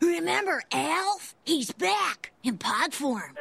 Remember 0.00 0.62
Alf? 0.72 1.34
He's 1.44 1.72
back 1.72 2.32
in 2.42 2.58
pod 2.58 2.94
form. 2.94 3.36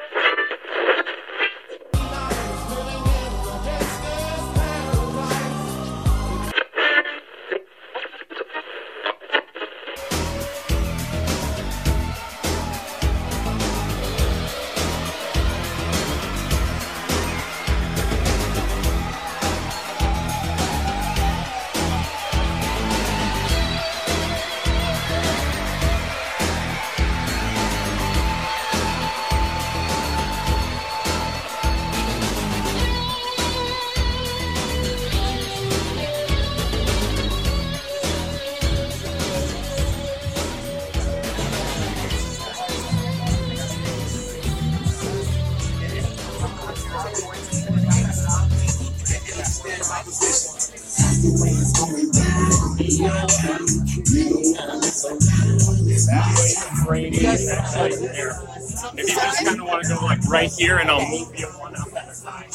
Right 60.30 60.52
here, 60.52 60.77
and 60.77 60.89
I'll 60.89 61.08
move 61.09 61.38
you 61.38 61.47
one 61.47 61.75
up 61.75 61.88
at 61.95 62.16
a 62.16 62.23
time. 62.23 62.45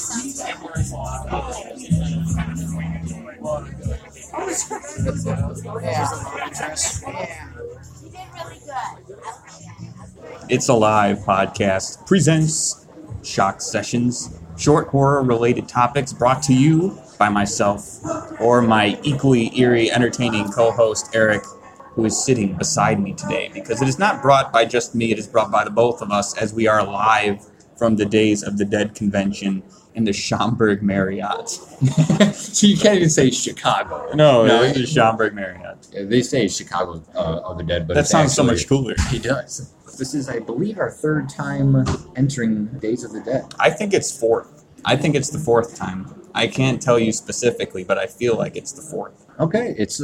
It's 10.49 10.69
Alive 10.69 11.19
podcast 11.19 12.07
presents 12.07 12.87
Shock 13.23 13.61
Sessions, 13.61 14.39
short 14.57 14.89
horror 14.89 15.23
related 15.23 15.69
topics 15.69 16.13
brought 16.13 16.43
to 16.45 16.55
you 16.55 16.99
by 17.19 17.29
myself 17.29 18.01
or 18.41 18.63
my 18.63 18.99
equally 19.03 19.57
eerie, 19.59 19.91
entertaining 19.91 20.51
co 20.51 20.71
host, 20.71 21.11
Eric, 21.15 21.43
who 21.91 22.05
is 22.05 22.25
sitting 22.25 22.55
beside 22.55 23.01
me 23.01 23.13
today. 23.13 23.51
Because 23.53 23.83
it 23.83 23.89
is 23.89 23.99
not 23.99 24.23
brought 24.23 24.53
by 24.53 24.65
just 24.65 24.95
me, 24.95 25.11
it 25.11 25.19
is 25.19 25.27
brought 25.27 25.51
by 25.51 25.65
the 25.65 25.71
both 25.71 26.03
of 26.03 26.11
us 26.11 26.37
as 26.37 26.55
we 26.55 26.67
are 26.67 26.85
live 26.85 27.45
from 27.77 27.97
the 27.97 28.07
Days 28.07 28.43
of 28.43 28.59
the 28.59 28.65
Dead 28.65 28.95
convention 28.95 29.63
in 29.95 30.05
the 30.05 30.13
Schaumburg 30.13 30.83
Marriott. 30.83 31.49
so 31.49 32.67
you 32.67 32.77
can't 32.77 32.97
even 32.97 33.11
say 33.11 33.31
Chicago. 33.31 34.11
No, 34.15 34.47
No, 34.47 34.63
it 34.63 34.77
is 34.77 34.83
the 34.83 34.87
Schaumburg 34.87 35.35
Marriott. 35.35 35.89
They 35.93 36.23
say 36.23 36.49
Chicago 36.49 37.03
uh, 37.15 37.41
of 37.45 37.59
the 37.59 37.65
Dead, 37.65 37.89
but 37.89 37.95
That 37.95 38.01
it's 38.01 38.11
sounds 38.11 38.35
so 38.35 38.43
much 38.43 38.69
cooler. 38.69 38.95
He 39.11 39.19
does. 39.19 39.73
This 39.99 40.13
is, 40.13 40.29
I 40.29 40.41
believe, 40.41 40.79
our 40.79 40.91
third 40.91 41.31
time 41.31 41.85
entering 42.17 42.67
Days 42.79 43.05
of 43.05 43.13
the 43.13 43.21
Dead. 43.21 43.55
I 43.59 43.71
think 43.71 43.95
it's 43.95 44.19
fourth. 44.19 44.65
I 44.85 44.95
think 44.97 45.15
it's 45.15 45.31
the 45.31 45.39
fourth 45.39 45.75
time. 45.75 46.15
I 46.35 46.47
can't 46.47 46.83
tell 46.83 46.99
you 46.99 47.13
specifically, 47.13 47.83
but 47.83 47.97
I 47.97 48.07
feel 48.07 48.37
like 48.37 48.57
it's 48.57 48.73
the 48.73 48.83
fourth. 48.83 49.25
Okay, 49.41 49.75
it's. 49.79 50.03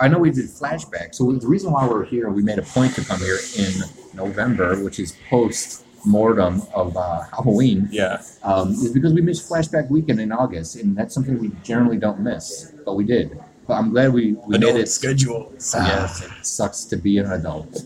I 0.00 0.08
know 0.08 0.18
we 0.18 0.30
did 0.30 0.44
flashback. 0.44 1.14
So 1.14 1.32
the 1.32 1.46
reason 1.46 1.72
why 1.72 1.88
we're 1.88 2.04
here, 2.04 2.28
we 2.28 2.42
made 2.42 2.58
a 2.58 2.62
point 2.62 2.94
to 2.96 3.04
come 3.04 3.18
here 3.20 3.38
in 3.56 3.72
November, 4.12 4.84
which 4.84 5.00
is 5.00 5.16
post 5.30 5.84
mortem 6.04 6.62
of 6.74 6.96
uh, 6.96 7.22
Halloween, 7.32 7.88
Yeah. 7.90 8.22
um, 8.42 8.70
is 8.72 8.92
because 8.92 9.12
we 9.12 9.20
missed 9.20 9.48
flashback 9.48 9.88
weekend 9.90 10.20
in 10.20 10.32
August, 10.32 10.76
and 10.76 10.96
that's 10.96 11.14
something 11.14 11.38
we 11.38 11.50
generally 11.62 11.96
don't 11.96 12.20
miss, 12.20 12.72
but 12.84 12.94
we 12.94 13.04
did. 13.04 13.40
But 13.66 13.74
I'm 13.74 13.90
glad 13.90 14.12
we, 14.12 14.32
we 14.46 14.58
made 14.58 14.76
it. 14.76 14.88
schedule. 14.88 15.52
Yes, 15.54 16.22
it 16.22 16.30
sucks 16.44 16.84
to 16.86 16.96
be 16.96 17.18
an 17.18 17.30
adult. 17.30 17.82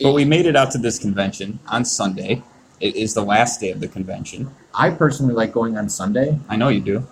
But 0.00 0.12
we 0.14 0.24
made 0.24 0.46
it 0.46 0.56
out 0.56 0.70
to 0.72 0.78
this 0.78 0.98
convention 0.98 1.58
on 1.68 1.84
Sunday. 1.84 2.42
It 2.80 2.96
is 2.96 3.14
the 3.14 3.22
last 3.22 3.60
day 3.60 3.70
of 3.70 3.80
the 3.80 3.88
convention. 3.88 4.50
I 4.74 4.90
personally 4.90 5.34
like 5.34 5.52
going 5.52 5.76
on 5.76 5.88
Sunday. 5.88 6.38
I 6.48 6.56
know 6.56 6.68
you 6.68 6.80
do. 6.80 7.06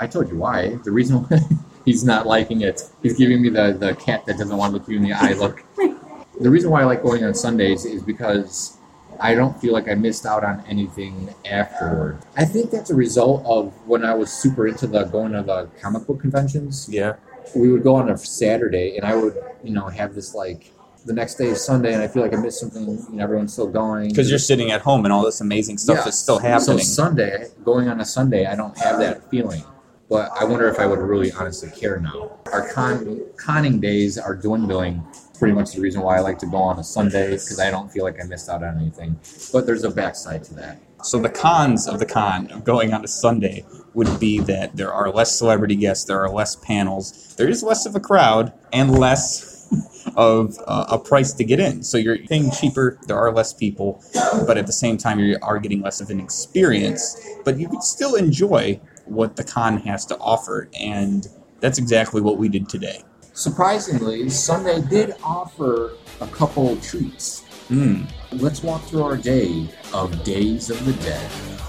I 0.00 0.06
told 0.06 0.28
you 0.30 0.36
why. 0.38 0.76
The 0.84 0.90
reason 0.92 1.16
why 1.24 1.38
he's 1.84 2.04
not 2.04 2.26
liking 2.26 2.62
it, 2.62 2.82
he's 3.02 3.18
giving 3.18 3.42
me 3.42 3.48
the, 3.50 3.72
the 3.78 3.94
cat 3.96 4.24
that 4.26 4.38
doesn't 4.38 4.56
want 4.56 4.72
to 4.72 4.78
look 4.78 4.88
you 4.88 4.96
in 4.96 5.02
the 5.02 5.12
eye 5.12 5.32
look. 5.34 5.62
The 6.40 6.48
reason 6.48 6.70
why 6.70 6.80
I 6.80 6.84
like 6.84 7.02
going 7.02 7.22
on 7.22 7.34
Sundays 7.34 7.84
is 7.84 8.02
because 8.02 8.78
I 9.20 9.34
don't 9.34 9.60
feel 9.60 9.72
like 9.72 9.88
I 9.88 9.94
missed 9.94 10.24
out 10.24 10.44
on 10.44 10.64
anything 10.66 11.34
afterward. 11.44 12.18
I 12.36 12.44
think 12.44 12.70
that's 12.70 12.90
a 12.90 12.94
result 12.94 13.44
of 13.44 13.72
when 13.86 14.04
I 14.04 14.14
was 14.14 14.32
super 14.32 14.66
into 14.66 14.86
the 14.86 15.04
going 15.04 15.32
to 15.32 15.42
the 15.42 15.68
comic 15.80 16.06
book 16.06 16.20
conventions. 16.20 16.88
Yeah. 16.90 17.14
We 17.54 17.70
would 17.70 17.82
go 17.82 17.96
on 17.96 18.10
a 18.10 18.16
Saturday, 18.16 18.96
and 18.96 19.04
I 19.04 19.14
would, 19.16 19.36
you 19.62 19.72
know, 19.72 19.88
have 19.88 20.14
this 20.14 20.34
like 20.34 20.70
the 21.06 21.12
next 21.12 21.34
day 21.36 21.46
is 21.46 21.64
Sunday, 21.64 21.92
and 21.94 22.02
I 22.02 22.08
feel 22.08 22.22
like 22.22 22.32
I 22.34 22.36
missed 22.36 22.60
something. 22.60 22.86
Know, 23.10 23.22
everyone's 23.22 23.52
still 23.52 23.66
going 23.66 24.08
Because 24.08 24.28
you're 24.30 24.38
sitting 24.38 24.70
at 24.70 24.82
home 24.82 25.04
and 25.04 25.12
all 25.12 25.24
this 25.24 25.40
amazing 25.40 25.78
stuff 25.78 25.98
Yeah. 26.02 26.08
is 26.08 26.18
still 26.18 26.38
happening. 26.38 26.78
So. 26.78 27.02
Sunday, 27.02 27.48
going 27.64 27.88
on 27.88 28.00
a 28.00 28.04
Sunday, 28.04 28.46
I 28.46 28.54
don't 28.54 28.76
have 28.78 28.98
that 28.98 29.28
feeling. 29.30 29.64
But 30.08 30.30
I 30.38 30.44
wonder 30.44 30.66
if 30.68 30.78
I 30.80 30.86
would 30.86 30.98
really 30.98 31.30
honestly 31.32 31.70
care 31.70 32.00
now. 32.00 32.32
Our 32.52 32.68
con 32.68 33.20
conning 33.36 33.80
days 33.80 34.18
are 34.18 34.34
dwindling. 34.34 35.04
Pretty 35.40 35.54
much 35.54 35.72
the 35.72 35.80
reason 35.80 36.02
why 36.02 36.18
I 36.18 36.20
like 36.20 36.38
to 36.40 36.46
go 36.46 36.58
on 36.58 36.78
a 36.78 36.84
Sunday 36.84 37.30
because 37.30 37.58
I 37.58 37.70
don't 37.70 37.90
feel 37.90 38.04
like 38.04 38.22
I 38.22 38.26
missed 38.26 38.50
out 38.50 38.62
on 38.62 38.78
anything. 38.78 39.18
But 39.52 39.64
there's 39.64 39.84
a 39.84 39.90
backside 39.90 40.44
to 40.44 40.54
that. 40.56 40.78
So 41.02 41.18
the 41.18 41.30
cons 41.30 41.88
of 41.88 41.98
the 41.98 42.04
con 42.04 42.50
of 42.50 42.62
going 42.62 42.92
on 42.92 43.02
a 43.02 43.08
Sunday 43.08 43.64
would 43.94 44.20
be 44.20 44.38
that 44.40 44.76
there 44.76 44.92
are 44.92 45.10
less 45.10 45.36
celebrity 45.36 45.76
guests, 45.76 46.04
there 46.04 46.20
are 46.20 46.30
less 46.30 46.56
panels, 46.56 47.34
there 47.36 47.48
is 47.48 47.62
less 47.62 47.86
of 47.86 47.96
a 47.96 48.00
crowd, 48.00 48.52
and 48.74 48.98
less 48.98 49.66
of 50.16 50.58
uh, 50.66 50.84
a 50.90 50.98
price 50.98 51.32
to 51.32 51.44
get 51.44 51.58
in. 51.58 51.82
So 51.82 51.96
you're 51.96 52.18
paying 52.18 52.50
cheaper, 52.50 52.98
there 53.06 53.16
are 53.16 53.32
less 53.32 53.54
people, 53.54 54.04
but 54.46 54.58
at 54.58 54.66
the 54.66 54.74
same 54.74 54.98
time 54.98 55.18
you 55.18 55.38
are 55.40 55.58
getting 55.58 55.80
less 55.80 56.02
of 56.02 56.10
an 56.10 56.20
experience. 56.20 57.18
But 57.46 57.58
you 57.58 57.66
could 57.66 57.82
still 57.82 58.14
enjoy 58.14 58.78
what 59.06 59.36
the 59.36 59.44
con 59.44 59.78
has 59.78 60.04
to 60.06 60.18
offer, 60.18 60.68
and 60.78 61.26
that's 61.60 61.78
exactly 61.78 62.20
what 62.20 62.36
we 62.36 62.50
did 62.50 62.68
today. 62.68 63.02
Surprisingly, 63.40 64.28
Sunday 64.28 64.82
did 64.82 65.14
offer 65.24 65.94
a 66.20 66.26
couple 66.26 66.76
treats. 66.76 67.42
Mm. 67.70 68.06
Let's 68.32 68.62
walk 68.62 68.82
through 68.82 69.02
our 69.02 69.16
day 69.16 69.66
of 69.94 70.22
Days 70.24 70.68
of 70.68 70.84
the 70.84 70.92
Dead. 71.02 71.59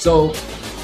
So, 0.00 0.28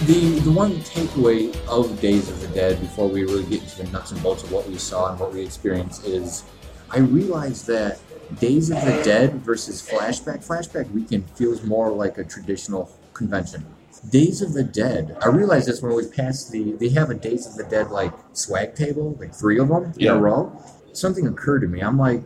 the 0.04 0.38
the 0.44 0.50
one 0.50 0.72
takeaway 0.80 1.56
of 1.68 1.98
Days 2.02 2.28
of 2.28 2.38
the 2.42 2.48
Dead 2.48 2.78
before 2.80 3.08
we 3.08 3.22
really 3.24 3.44
get 3.44 3.62
into 3.62 3.82
the 3.82 3.90
nuts 3.90 4.12
and 4.12 4.22
bolts 4.22 4.42
of 4.42 4.52
what 4.52 4.68
we 4.68 4.76
saw 4.76 5.10
and 5.10 5.18
what 5.18 5.32
we 5.32 5.40
experienced 5.42 6.04
is, 6.04 6.44
I 6.90 6.98
realized 6.98 7.66
that 7.68 7.98
Days 8.38 8.68
of 8.68 8.76
the 8.84 9.00
Dead 9.02 9.32
versus 9.36 9.80
Flashback 9.80 10.46
Flashback 10.46 10.90
Weekend 10.92 11.30
feels 11.30 11.62
more 11.62 11.90
like 11.90 12.18
a 12.18 12.24
traditional 12.24 12.90
convention. 13.14 13.64
Days 14.10 14.42
of 14.42 14.52
the 14.52 14.62
Dead. 14.62 15.16
I 15.22 15.28
realized 15.28 15.66
this 15.66 15.80
when 15.80 15.94
we 15.96 16.06
passed 16.08 16.52
the. 16.52 16.72
They 16.72 16.90
have 16.90 17.08
a 17.08 17.14
Days 17.14 17.46
of 17.46 17.54
the 17.56 17.64
Dead 17.64 17.90
like 17.90 18.12
swag 18.34 18.74
table, 18.74 19.16
like 19.18 19.34
three 19.34 19.58
of 19.58 19.68
them 19.68 19.84
in 19.84 19.92
Yeah. 19.96 20.12
a 20.12 20.18
row. 20.18 20.52
Something 20.92 21.26
occurred 21.26 21.60
to 21.60 21.68
me. 21.68 21.80
I'm 21.80 21.96
like, 21.98 22.22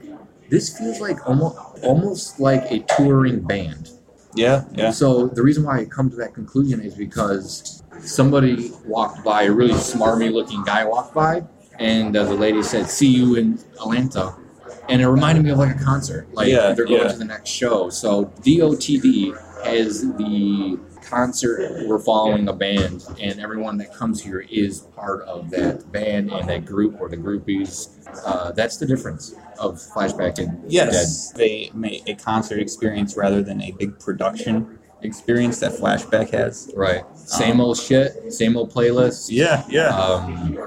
this 0.49 0.77
feels 0.77 1.01
like 1.01 1.25
almost 1.29 1.57
almost 1.85 2.41
like 2.41 2.65
a 2.73 2.81
touring 2.97 3.43
band. 3.43 3.91
Yeah, 4.35 4.65
yeah. 4.73 4.91
So 4.91 5.29
the 5.29 5.43
reason 5.43 5.65
why 5.65 5.81
I 5.81 5.85
come 5.85 6.11
to 6.11 6.17
that 6.17 6.35
conclusion 6.35 6.81
is 6.81 6.95
because 6.95 7.83
somebody 8.01 8.71
walked 8.85 9.25
by, 9.25 9.45
a 9.45 9.53
really 9.53 9.75
smarmy 9.75 10.33
looking 10.33 10.63
guy 10.65 10.85
walked 10.85 11.15
by, 11.15 11.45
and 11.79 12.17
uh, 12.17 12.25
the 12.25 12.35
lady 12.35 12.63
said, 12.63 12.89
"See 12.89 13.09
you 13.09 13.37
in 13.37 13.59
Atlanta," 13.81 14.35
and 14.89 15.03
it 15.03 15.09
reminded 15.09 15.45
me 15.45 15.51
of 15.51 15.59
like 15.59 15.75
a 15.75 15.85
concert, 15.85 16.33
like 16.33 16.49
Yeah, 16.49 16.73
they're 16.73 16.87
going 16.87 17.03
yeah. 17.03 17.13
to 17.13 17.19
the 17.19 17.25
next 17.25 17.51
show. 17.51 17.91
So 17.91 18.27
DOTD 18.43 19.37
has 19.65 20.03
the 20.03 20.79
concert, 21.03 21.89
we're 21.89 21.99
following 21.99 22.49
a 22.49 22.53
band, 22.53 23.05
and 23.21 23.41
everyone 23.41 23.77
that 23.79 23.93
comes 23.93 24.23
here 24.23 24.41
is 24.41 24.81
part 24.95 25.23
of 25.23 25.51
that 25.51 25.91
band 25.91 26.31
and 26.31 26.49
that 26.49 26.65
group 26.65 27.01
or 27.01 27.09
the 27.09 27.17
groupies. 27.17 27.89
Uh, 28.25 28.53
that's 28.53 28.77
the 28.77 28.87
difference 28.87 29.35
of 29.61 29.77
Flashback 29.77 30.39
and 30.39 30.61
Yes, 30.71 31.31
they 31.33 31.71
make 31.75 32.09
a 32.09 32.15
concert 32.15 32.59
experience 32.59 33.17
rather 33.17 33.43
than 33.43 33.61
a 33.63 33.73
big 33.73 33.99
production 34.01 34.79
experience 35.03 35.61
that 35.61 35.73
Flashback 35.73 36.31
has. 36.31 36.73
Right. 36.75 37.05
Same 37.17 37.61
old 37.61 37.79
shit, 37.79 38.33
same 38.33 38.57
old 38.57 38.73
playlist. 38.73 39.29
Yeah, 39.31 39.65
yeah. 39.69 39.89
Um, 39.89 40.59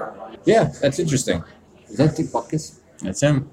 yeah, 0.44 0.72
that's 0.80 0.98
interesting. 0.98 1.42
Is 1.88 1.96
that 1.98 2.16
Dick 2.16 2.26
Butkus? 2.26 2.80
That's 3.00 3.20
him. 3.20 3.50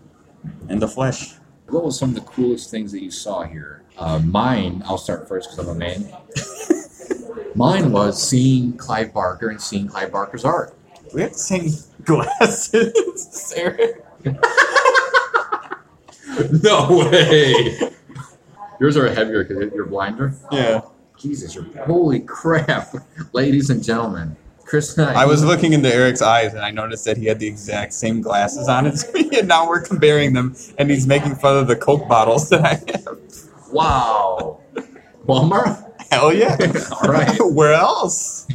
In 0.70 0.80
the 0.80 0.88
flesh. 0.88 1.34
What 1.68 1.84
was 1.84 1.98
some 1.98 2.10
of 2.10 2.16
the 2.16 2.22
coolest 2.22 2.70
things 2.70 2.92
that 2.92 3.02
you 3.02 3.12
saw 3.12 3.44
here? 3.44 3.84
Uh, 3.98 4.20
mine, 4.20 4.84
I'll 4.86 4.98
start 4.98 5.28
first 5.28 5.52
because 5.52 5.68
I'm 5.68 5.76
a 5.76 5.80
man. 5.80 6.12
mine 7.56 7.92
was 7.92 8.22
seeing 8.22 8.78
Clive 8.78 9.14
Barker 9.14 9.50
and 9.50 9.62
seeing 9.62 9.88
Clive 9.88 10.12
Barker's 10.12 10.46
art. 10.46 10.76
We 11.14 11.22
have 11.22 11.34
the 11.34 11.38
same 11.38 11.72
glasses, 12.04 12.94
Sarah. 13.32 13.94
No 16.64 17.10
way! 17.12 17.80
Yours 18.80 18.98
are 18.98 19.10
heavier 19.10 19.44
because 19.44 19.74
you're 19.74 19.86
blinder. 19.86 20.34
Yeah. 20.52 20.82
Jesus, 21.18 21.54
you're 21.54 21.66
holy 21.86 22.22
crap, 22.22 22.96
ladies 23.34 23.70
and 23.70 23.84
gentlemen. 23.84 24.36
Chris 24.66 24.98
and 24.98 25.10
I, 25.10 25.24
I 25.24 25.26
was 25.26 25.44
looking 25.52 25.74
into 25.74 25.94
Eric's 25.94 26.22
eyes 26.22 26.54
and 26.54 26.64
I 26.64 26.72
noticed 26.72 27.06
that 27.06 27.18
he 27.18 27.26
had 27.26 27.40
the 27.40 27.48
exact 27.48 27.94
same 27.94 28.22
glasses 28.22 28.68
on 28.68 28.88
as 28.88 29.12
me, 29.14 29.30
and 29.38 29.48
now 29.48 29.68
we're 29.68 29.82
comparing 29.82 30.34
them, 30.34 30.56
and 30.78 30.90
he's 30.90 31.06
making 31.06 31.36
fun 31.36 31.58
of 31.58 31.68
the 31.68 31.76
Coke 31.76 32.08
bottles 32.08 32.50
that 32.50 32.62
I 32.62 32.74
have. 32.92 33.20
Wow. 33.72 34.62
Walmart? 35.26 36.08
Hell 36.10 36.34
yeah. 36.34 36.58
All 37.04 37.12
right. 37.12 37.38
Where 37.40 37.74
else? 37.74 38.48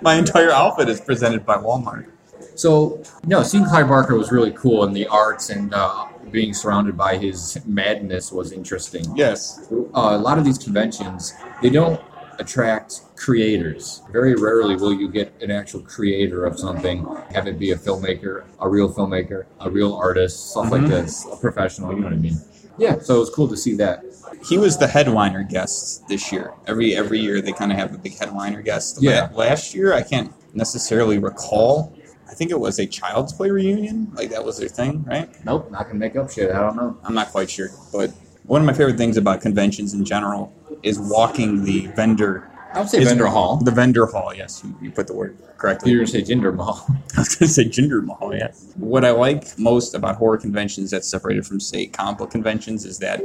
My 0.00 0.14
entire 0.14 0.50
outfit 0.50 0.88
is 0.88 1.00
presented 1.00 1.46
by 1.46 1.56
Walmart. 1.56 2.06
So, 2.54 3.02
no, 3.24 3.42
seeing 3.42 3.64
Clive 3.64 3.88
Barker 3.88 4.16
was 4.16 4.30
really 4.30 4.52
cool, 4.52 4.84
in 4.84 4.92
the 4.92 5.06
arts 5.06 5.50
and 5.50 5.72
uh, 5.72 6.06
being 6.32 6.54
surrounded 6.54 6.96
by 6.96 7.16
his 7.16 7.58
madness 7.66 8.32
was 8.32 8.50
interesting. 8.52 9.04
Yes. 9.14 9.68
Uh, 9.94 10.16
a 10.16 10.18
lot 10.18 10.38
of 10.38 10.44
these 10.44 10.58
conventions, 10.58 11.34
they 11.60 11.70
don't 11.70 12.00
attract 12.38 13.02
creators. 13.16 14.02
Very 14.10 14.34
rarely 14.34 14.74
will 14.74 14.92
you 14.94 15.08
get 15.08 15.32
an 15.42 15.50
actual 15.50 15.80
creator 15.80 16.44
of 16.46 16.58
something, 16.58 17.06
have 17.34 17.46
it 17.46 17.58
be 17.58 17.70
a 17.70 17.76
filmmaker, 17.76 18.44
a 18.60 18.68
real 18.68 18.92
filmmaker, 18.92 19.44
a 19.60 19.70
real 19.70 19.94
artist, 19.94 20.50
stuff 20.50 20.70
like 20.72 20.82
Mhm. 20.82 20.88
this, 20.88 21.26
a 21.30 21.36
professional, 21.36 21.92
you 21.92 21.98
know 22.00 22.04
what 22.06 22.14
I 22.14 22.16
mean? 22.16 22.40
Yeah, 22.78 22.98
so 23.00 23.16
it 23.16 23.20
was 23.20 23.30
cool 23.30 23.48
to 23.48 23.56
see 23.56 23.74
that. 23.76 24.02
He 24.48 24.56
was 24.58 24.78
the 24.78 24.86
headliner 24.88 25.44
guest 25.44 26.08
this 26.08 26.32
year. 26.32 26.52
Every 26.66 26.96
every 26.96 27.20
year 27.20 27.40
they 27.42 27.52
kind 27.52 27.70
of 27.70 27.78
have 27.78 27.94
a 27.94 27.98
big 27.98 28.18
headliner 28.18 28.62
guest. 28.62 28.98
Yeah. 29.00 29.28
last 29.34 29.74
year 29.74 29.92
I 29.92 30.02
can't 30.02 30.32
necessarily 30.54 31.18
recall. 31.18 31.92
I 32.32 32.34
think 32.34 32.50
it 32.50 32.58
was 32.58 32.78
a 32.78 32.86
Child's 32.86 33.34
Play 33.34 33.50
reunion. 33.50 34.10
Like 34.14 34.30
that 34.30 34.42
was 34.42 34.56
their 34.56 34.68
thing, 34.68 35.04
right? 35.04 35.28
Nope, 35.44 35.70
not 35.70 35.82
gonna 35.86 35.98
make 35.98 36.16
up 36.16 36.30
shit. 36.30 36.50
I 36.50 36.60
don't 36.60 36.76
know. 36.76 36.98
I'm 37.04 37.14
not 37.14 37.28
quite 37.30 37.50
sure, 37.50 37.68
but 37.92 38.10
one 38.44 38.62
of 38.62 38.66
my 38.66 38.72
favorite 38.72 38.96
things 38.96 39.18
about 39.18 39.42
conventions 39.42 39.92
in 39.92 40.02
general 40.02 40.50
is 40.82 40.98
walking 40.98 41.62
the 41.64 41.88
vendor. 41.88 42.50
I 42.72 42.80
would 42.80 42.88
say 42.88 43.04
vendor 43.04 43.26
hall. 43.26 43.58
The 43.58 43.70
vendor 43.70 44.06
hall, 44.06 44.32
yes, 44.34 44.62
you, 44.64 44.74
you 44.80 44.90
put 44.90 45.06
the 45.06 45.12
word 45.12 45.36
correctly. 45.58 45.90
You're 45.90 46.00
gonna 46.00 46.06
say 46.06 46.22
gender 46.22 46.52
mall. 46.52 46.86
I 47.16 47.20
was 47.20 47.36
going 47.36 47.46
to 47.46 47.52
say 47.52 47.68
gender 47.68 48.00
mall, 48.00 48.32
yeah. 48.34 48.48
What 48.76 49.04
I 49.04 49.10
like 49.10 49.58
most 49.58 49.94
about 49.94 50.16
horror 50.16 50.38
conventions 50.38 50.90
that's 50.90 51.06
separated 51.06 51.46
from, 51.46 51.60
say, 51.60 51.86
comic 51.86 52.16
book 52.16 52.30
conventions 52.30 52.86
is 52.86 52.98
that 53.00 53.20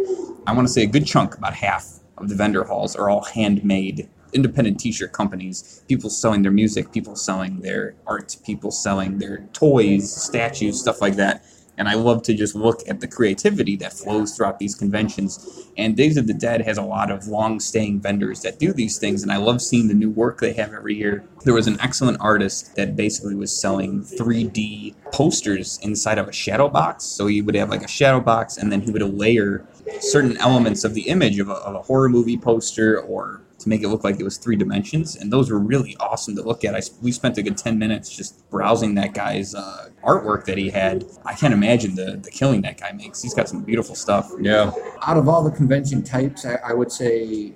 I 0.46 0.52
want 0.54 0.68
to 0.68 0.74
say 0.74 0.84
a 0.84 0.88
good 0.88 1.08
chunk, 1.08 1.38
about 1.38 1.54
half 1.54 2.00
of 2.18 2.28
the 2.28 2.36
vendor 2.36 2.66
halls 2.66 2.96
are 2.98 3.10
all 3.10 3.24
handmade 3.24 4.10
independent 4.34 4.80
t-shirt 4.80 5.12
companies 5.12 5.84
people 5.88 6.10
selling 6.10 6.42
their 6.42 6.52
music 6.52 6.92
people 6.92 7.16
selling 7.16 7.62
their 7.62 7.96
art 8.06 8.36
people 8.44 8.72
selling 8.72 9.18
their 9.18 9.40
toys 9.54 10.12
statues 10.12 10.80
stuff 10.80 11.02
like 11.02 11.16
that. 11.16 11.44
And 11.80 11.88
i 11.88 11.94
love 11.94 12.24
to 12.24 12.34
just 12.34 12.56
look 12.56 12.82
at 12.88 13.02
the 13.02 13.08
creativity 13.08 13.76
that 13.78 13.94
flows 13.94 14.36
throughout 14.36 14.58
these 14.58 14.74
conventions. 14.74 15.68
And 15.78 15.96
days 15.96 16.18
of 16.18 16.26
the 16.26 16.34
dead 16.34 16.62
has 16.62 16.80
a 16.80 16.82
lot 16.82 17.12
of 17.12 17.28
long-staying 17.28 18.02
vendors 18.02 18.42
that 18.42 18.58
do 18.58 18.74
these 18.74 18.98
things 18.98 19.22
and 19.22 19.32
i 19.32 19.38
love 19.38 19.62
seeing 19.62 19.88
the 19.88 19.94
new 19.94 20.10
work 20.10 20.40
they 20.40 20.54
have 20.54 20.74
every 20.74 20.96
year. 20.96 21.24
There 21.44 21.54
was 21.54 21.68
an 21.68 21.80
excellent 21.80 22.18
artist 22.20 22.76
that 22.78 22.96
basically 22.96 23.36
was 23.36 23.56
selling 23.56 24.02
3d 24.02 24.96
posters 25.12 25.78
inside 25.84 26.18
of 26.18 26.28
a 26.28 26.34
shadow 26.34 26.68
box. 26.68 27.04
So 27.04 27.28
he 27.28 27.42
would 27.42 27.56
have 27.56 27.70
like 27.70 27.84
a 27.84 27.88
shadow 27.88 28.20
box 28.20 28.58
and 28.58 28.72
then 28.72 28.82
he 28.82 28.90
would 28.90 29.04
layer 29.04 29.66
certain 30.00 30.36
elements 30.38 30.84
of 30.84 30.96
the 30.96 31.08
image 31.08 31.40
of 31.40 31.50
a, 31.50 31.54
of 31.54 31.76
a 31.76 31.82
horror 31.84 32.10
movie 32.10 32.38
poster 32.38 33.00
or 33.00 33.42
to 33.60 33.70
make 33.70 33.82
it 33.82 33.88
look 33.88 34.04
like 34.04 34.20
it 34.20 34.24
was 34.24 34.38
three 34.38 34.56
dimensions 34.56 35.16
and 35.16 35.32
those 35.32 35.50
were 35.52 35.60
really 35.60 35.96
awesome 36.00 36.36
to 36.36 36.42
look 36.42 36.64
at 36.64 36.76
I, 36.76 36.82
we 37.02 37.12
spent 37.12 37.38
a 37.38 37.44
good 37.44 37.58
10 37.58 37.78
minutes 37.80 38.16
just 38.16 38.48
browsing 38.50 38.96
that 38.96 39.14
guy's 39.14 39.56
uh, 39.56 39.90
artwork 40.04 40.46
that 40.46 40.58
he 40.58 40.70
had 40.70 41.06
i 41.26 41.34
can't 41.34 41.54
imagine 41.54 41.96
the, 41.96 42.20
the 42.24 42.32
killing 42.32 42.62
that 42.62 42.80
guy 42.80 42.92
makes 42.92 43.22
he's 43.22 43.34
got 43.34 43.50
some 43.50 43.64
beautiful 43.64 43.96
stuff 43.96 44.32
Yeah. 44.40 44.72
Out 45.02 45.18
of 45.18 45.28
all 45.28 45.44
the 45.44 45.52
convention 45.52 46.04
types, 46.04 46.46
I, 46.46 46.56
I 46.64 46.74
would 46.74 46.92
say 46.92 47.54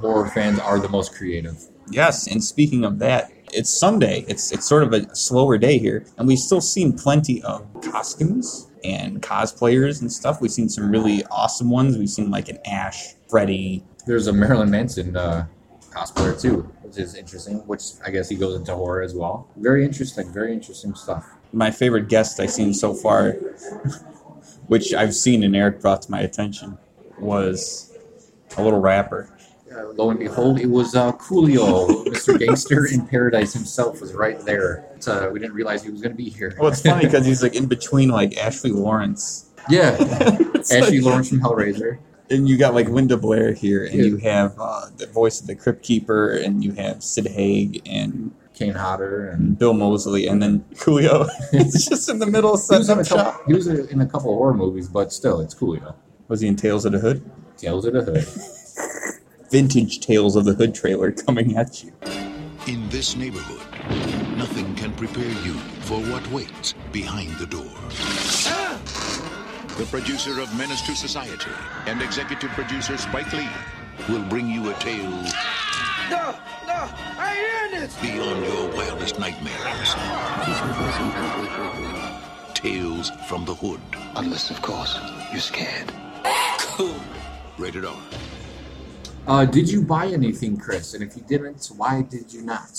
horror 0.00 0.28
fans 0.28 0.58
are 0.58 0.78
the 0.78 0.88
most 0.88 1.14
creative. 1.14 1.56
Yes, 1.90 2.26
and 2.26 2.42
speaking 2.42 2.84
of 2.84 2.98
that, 3.00 3.30
it's 3.52 3.70
Sunday. 3.70 4.24
It's 4.28 4.52
it's 4.52 4.66
sort 4.66 4.82
of 4.82 4.92
a 4.92 5.14
slower 5.14 5.58
day 5.58 5.78
here, 5.78 6.06
and 6.16 6.26
we've 6.28 6.38
still 6.38 6.60
seen 6.60 6.96
plenty 6.96 7.42
of 7.42 7.66
costumes 7.82 8.70
and 8.84 9.20
cosplayers 9.22 10.00
and 10.00 10.10
stuff. 10.10 10.40
We've 10.40 10.50
seen 10.50 10.68
some 10.68 10.90
really 10.90 11.24
awesome 11.30 11.70
ones. 11.70 11.98
We've 11.98 12.08
seen 12.08 12.30
like 12.30 12.48
an 12.48 12.58
Ash, 12.66 13.14
Freddy. 13.28 13.84
There's 14.06 14.26
a 14.26 14.32
Marilyn 14.32 14.70
Manson 14.70 15.16
uh, 15.16 15.46
cosplayer 15.90 16.40
too, 16.40 16.62
which 16.82 16.98
is 16.98 17.14
interesting. 17.14 17.58
Which 17.66 17.82
I 18.04 18.10
guess 18.10 18.28
he 18.28 18.36
goes 18.36 18.56
into 18.56 18.74
horror 18.74 19.02
as 19.02 19.14
well. 19.14 19.48
Very 19.56 19.84
interesting. 19.84 20.32
Very 20.32 20.52
interesting 20.52 20.94
stuff. 20.94 21.28
My 21.52 21.70
favorite 21.70 22.08
guest 22.08 22.40
I've 22.40 22.50
seen 22.50 22.72
so 22.74 22.94
far, 22.94 23.32
which 24.66 24.94
I've 24.94 25.14
seen 25.14 25.44
and 25.44 25.54
Eric 25.54 25.80
brought 25.80 26.02
to 26.02 26.10
my 26.10 26.20
attention, 26.20 26.78
was 27.18 27.96
a 28.56 28.62
little 28.64 28.80
rapper. 28.80 29.28
Uh, 29.74 29.86
lo 29.94 30.10
and 30.10 30.18
behold, 30.18 30.60
it 30.60 30.66
was 30.66 30.94
uh, 30.94 31.12
Coolio, 31.12 32.04
Mr. 32.06 32.38
Gangster 32.46 32.86
in 32.86 33.06
Paradise 33.06 33.54
himself, 33.54 34.00
was 34.02 34.12
right 34.12 34.38
there. 34.44 34.84
Uh, 35.06 35.30
we 35.32 35.38
didn't 35.38 35.54
realize 35.54 35.82
he 35.82 35.90
was 35.90 36.02
going 36.02 36.12
to 36.12 36.16
be 36.16 36.28
here. 36.28 36.54
Well, 36.58 36.70
it's 36.70 36.82
funny 36.82 37.04
because 37.06 37.24
he's 37.24 37.42
like 37.42 37.54
in 37.54 37.66
between 37.66 38.08
like 38.10 38.36
Ashley 38.36 38.70
Lawrence. 38.70 39.50
yeah, 39.70 39.96
Ashley 40.70 41.00
like- 41.00 41.02
Lawrence 41.02 41.28
from 41.30 41.40
Hellraiser. 41.40 41.98
And 42.32 42.48
you 42.48 42.56
got 42.56 42.72
like 42.72 42.88
Linda 42.88 43.18
Blair 43.18 43.52
here, 43.52 43.84
and 43.84 43.94
you 43.94 44.16
have 44.16 44.54
uh, 44.58 44.86
the 44.96 45.06
voice 45.06 45.40
of 45.40 45.46
the 45.46 45.54
Crypt 45.54 45.82
Keeper, 45.82 46.32
and 46.32 46.64
you 46.64 46.72
have 46.72 47.02
Sid 47.02 47.26
Haig 47.26 47.82
and 47.86 48.34
Kane 48.54 48.72
Hodder, 48.72 49.28
and 49.28 49.58
Bill 49.58 49.74
Moseley, 49.74 50.26
and 50.26 50.42
then 50.42 50.60
Coolio. 50.74 51.28
it's 51.52 51.86
just 51.86 52.08
in 52.08 52.18
the 52.18 52.26
middle 52.26 52.54
of 52.54 52.60
he 52.66 52.76
was, 52.76 52.88
in 52.88 52.98
a 52.98 53.04
couple, 53.04 53.44
he 53.46 53.52
was 53.52 53.66
in 53.66 54.00
a 54.00 54.06
couple 54.06 54.32
of 54.32 54.38
horror 54.38 54.54
movies, 54.54 54.88
but 54.88 55.12
still, 55.12 55.40
it's 55.40 55.54
Coolio. 55.54 55.94
Was 56.28 56.40
he 56.40 56.48
in 56.48 56.56
Tales 56.56 56.86
of 56.86 56.92
the 56.92 56.98
Hood? 56.98 57.22
Tales 57.58 57.84
of 57.84 57.92
the 57.92 58.02
Hood. 58.02 58.26
Vintage 59.50 60.00
Tales 60.00 60.34
of 60.34 60.46
the 60.46 60.54
Hood 60.54 60.74
trailer 60.74 61.12
coming 61.12 61.58
at 61.58 61.84
you. 61.84 61.92
In 62.66 62.88
this 62.88 63.14
neighborhood, 63.14 63.60
nothing 64.38 64.74
can 64.76 64.92
prepare 64.92 65.28
you 65.44 65.52
for 65.82 66.00
what 66.00 66.26
waits 66.30 66.74
behind 66.92 67.36
the 67.36 67.46
door. 67.46 68.61
The 69.78 69.86
producer 69.86 70.40
of 70.40 70.56
Menace 70.56 70.82
to 70.82 70.94
Society 70.94 71.50
and 71.86 72.02
executive 72.02 72.50
producer 72.50 72.96
Spike 72.96 73.32
Lee 73.32 73.48
will 74.08 74.22
bring 74.24 74.48
you 74.48 74.70
a 74.70 74.74
tale 74.74 75.10
No, 76.10 76.34
no, 76.66 76.88
I 77.18 77.68
hear 77.70 77.80
this. 77.80 77.96
beyond 78.00 78.44
your 78.44 78.68
wildest 78.76 79.18
nightmares. 79.18 79.94
Tales 82.54 83.10
from 83.28 83.44
the 83.44 83.54
Hood. 83.54 83.80
Unless, 84.16 84.50
of 84.50 84.60
course, 84.62 84.98
you're 85.32 85.40
scared. 85.40 85.90
Rated 87.58 87.84
R. 87.84 87.96
Uh, 89.26 89.44
did 89.46 89.70
you 89.70 89.82
buy 89.82 90.06
anything, 90.06 90.56
Chris? 90.56 90.94
And 90.94 91.02
if 91.02 91.16
you 91.16 91.22
didn't, 91.28 91.70
why 91.76 92.02
did 92.02 92.32
you 92.32 92.42
not? 92.42 92.70